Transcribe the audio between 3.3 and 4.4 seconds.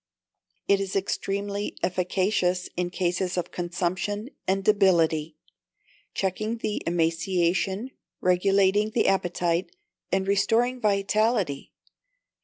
of consumption